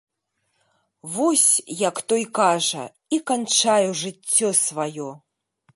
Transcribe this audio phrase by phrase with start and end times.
[1.15, 1.49] Вось,
[1.89, 2.83] як той кажа,
[3.17, 5.09] і канчаю жыццё сваё!